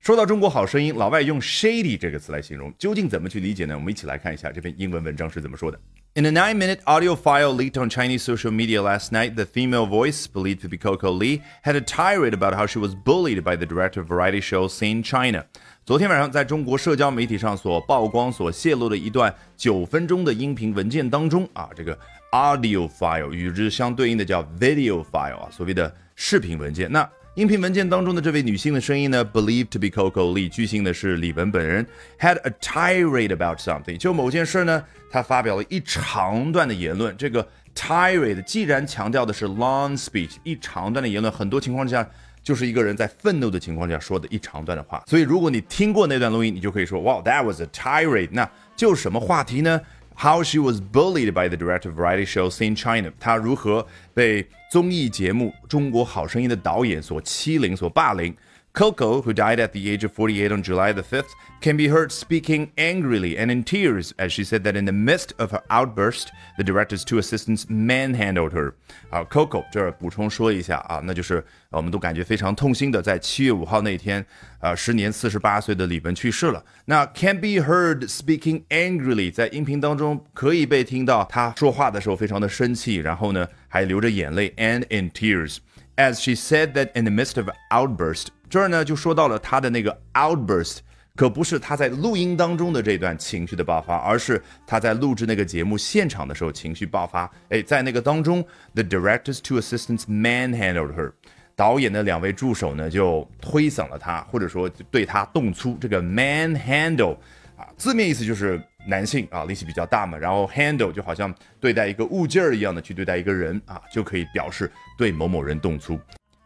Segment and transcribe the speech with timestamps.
[0.00, 3.74] 说到中国好声音，老外用 shady 这个词来形容，究竟怎么去理解呢？
[3.76, 5.78] 我们一起来看一下这篇英文文章是怎么说的。
[6.14, 10.62] In a nine-minute audio file leaked on Chinese social media last night, the female voice, believed
[10.62, 14.00] to be Coco Lee, had a tirade about how she was bullied by the director
[14.00, 15.44] of variety show Scene China.
[15.84, 21.96] 昨天晚上，在中国社交媒体上所曝光、所泄露的一段九分钟的音频文件当中，啊，这个
[22.32, 26.90] audio file 与之相对应的叫 video file 啊，所谓的视频文件。
[26.90, 27.06] 那
[27.40, 31.86] 音频文件当中的这位女性的声音呢，believed to be Coco Lee，据信的是李玟本人
[32.18, 37.16] ，had a tirade about something，就某件事呢，她发表了一长段的言论。
[37.16, 42.06] 这个 tirade 既然强调的是 long speech，一长段的言论，很多情况之下
[42.42, 45.02] 就是一个人在愤怒的情况下说的一长段的话。
[45.06, 48.28] 所以如果你听过那段录音，你就可以说，哇，that was a tirade。
[48.32, 49.80] 那就什么话题呢
[50.22, 58.36] ？How she was bullied by the director of variety shows in China，她如何被综艺节目《中国好声音》的导演所欺凌、所霸凌。
[58.73, 61.29] Coco, who died at the age of 48 on July the 5th,
[61.61, 65.31] can be heard speaking angrily and in tears as she said that in the midst
[65.37, 68.73] of her outburst, the director's two assistants manhandled her.
[69.09, 74.25] 啊，Coco 这儿补充说一下啊，那就是我们都感觉非常痛心的，在七月五号那天，
[74.59, 76.61] 呃，时年四十八岁的李玟去世了。
[76.83, 85.59] 那 can be heard speaking angrily，在音频当中可以被听到她说话的时候非常的生气，然后呢还流着眼泪，and in tears。
[86.00, 90.78] As she said that in the midst of outburst，这儿呢就说到了她的那个 outburst，
[91.14, 97.30] 可不是她在录音当中的这段情绪的爆发，而是她在录制那个节目现场的时候情绪爆发。
[97.50, 101.12] 哎，在那个当中，the director's two assistants manhandled her，
[101.54, 105.76] 导演的两位助手呢就推搡了她，或者说对她动粗。
[105.78, 107.18] 这个 manhandle
[107.58, 115.98] 啊，字面意思就是男性啊，力气比较大嘛，然后 handle 就好像对待一个物件儿一样的去对待一个人啊，就可以表示对某某人动粗。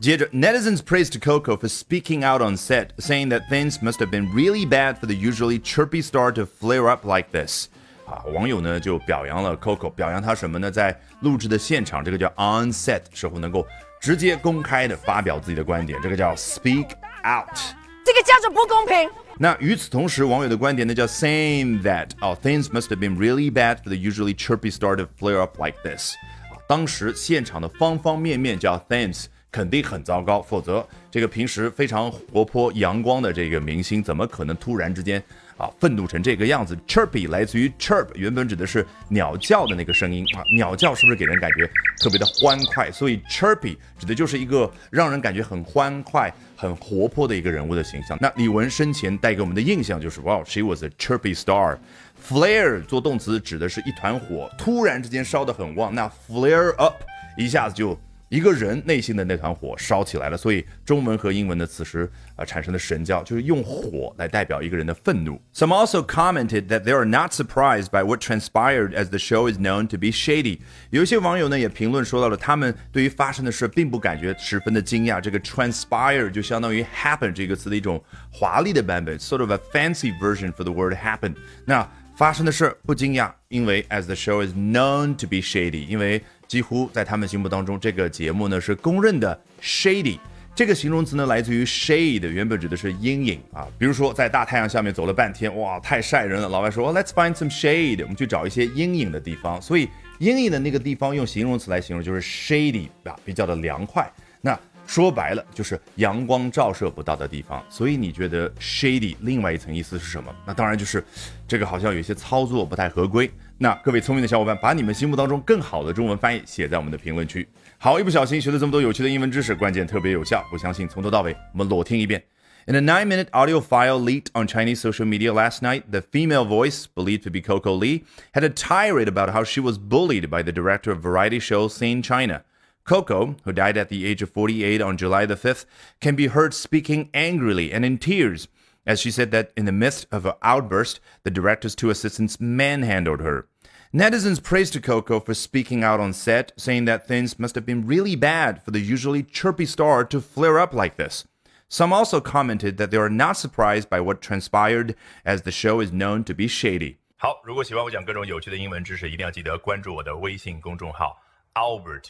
[0.00, 4.66] 接着，netizens praised Coco for speaking out on set, saying that things must have been really
[4.66, 7.66] bad for the usually chirpy star to flare up like this.
[8.06, 10.70] 啊，网友呢就表扬了 Coco，表扬他什么呢？
[10.70, 13.66] 在录制的现场，这个叫 on set 时候能够
[14.00, 16.88] 直接公开的发表自己的观点，这个叫 speak
[17.22, 17.58] out。
[18.02, 19.10] 这个叫做不公平。
[19.39, 25.39] 那与此同时，网友的观点呢叫 saying that 哦，things must have been really bad for the usually chirpy star to flare
[25.39, 26.13] up like this。
[26.49, 35.22] 啊，当时现场的方方面面叫 things 肯定很糟糕，否则这个平时非常活泼阳光的这个明星，怎么可能突然之间
[35.56, 41.66] 啊愤怒成这个样子？chirpy 来自于 chirp，原本指的是鸟叫的那个声音啊，鸟叫是不是给人感觉
[42.02, 42.90] 特别的欢快？
[42.92, 46.32] 所以 chirpy 指的就是一个让人感觉很欢快。
[46.56, 48.18] 很活泼的一个人物的形象。
[48.20, 51.78] 那李玟生前带给我们的印象就是哇，she was a chirpy star。
[52.22, 57.02] flare 做动词指的是一团火突然之间烧得很旺，那 flare up
[57.38, 57.98] 一下子就。
[58.29, 65.39] 一个人内心的那团火烧起来了，所以中文和英文的此时啊产生的神教就是用火来代表一个人的愤怒。
[65.53, 69.87] Some also commented that they are not surprised by what transpired as the show is known
[69.87, 70.57] to be shady。
[70.89, 75.21] 有一些网友呢也评论说到了，他们对于发生的事并不感觉十分的惊讶。
[75.21, 81.35] 这个 transpire 就相当于 happen 这个词的一种华丽的版本，sort of a fancy version for the word happen。
[81.63, 81.87] 那
[82.17, 90.18] 发生的事不惊讶，因为 as the show is known to be shady，因为 几乎在他们心目当中，这个节目呢是公认的 shady。
[90.52, 93.68] 这个形容词呢来自于 shade，原本指的是阴影啊。
[93.78, 96.48] 比如说在大太阳下面走了半天，哇，太晒人了。
[96.48, 99.62] 老外说，Let's find some shade，我们去找一些阴影的地方。
[99.62, 99.88] 所以
[100.18, 104.10] 阴影的那个地方用形容词来形容就是 shady 啊，比较的凉快。
[104.40, 107.63] 那说白了就是阳光照射不到的地方。
[107.69, 110.33] 所以你觉得 shady 另外一层意思是什么？
[110.45, 111.03] 那当然就是
[111.47, 113.31] 这个好像有些操作不太合规。
[113.57, 117.47] 那各位聪明的小伙伴，把你们心目当中更好的中文翻译写在我们的评论区。
[117.77, 122.21] 好，一不小心学了这么多有趣的英文知识，关键特别有效，不相信从头到尾我们裸听一遍。
[122.67, 127.23] In a nine-minute audio file leaked on Chinese social media last night, the female voice, believed
[127.23, 128.03] to be Coco Lee,
[128.33, 132.01] had a tirade about how she was bullied by the director of variety show Scene
[132.01, 132.43] China.
[132.83, 135.65] Coco, who died at the age of 48 on July the 5th,
[135.99, 138.47] can be heard speaking angrily and in tears
[138.85, 143.19] as she said that in the midst of her outburst, the director's two assistants manhandled
[143.21, 143.47] her.
[143.93, 148.15] Netizens praised Coco for speaking out on set, saying that things must have been really
[148.15, 151.25] bad for the usually chirpy star to flare up like this.
[151.67, 154.95] Some also commented that they are not surprised by what transpired,
[155.25, 156.97] as the show is known to be shady.
[157.17, 161.17] 好，如果喜欢我讲各种有趣的英文知识，一定要记得关注我的微信公众号
[161.53, 162.09] Albert